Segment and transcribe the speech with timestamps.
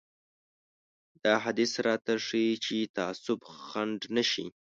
[1.23, 4.45] دا حديث راته ښيي چې تعصب خنډ نه شي.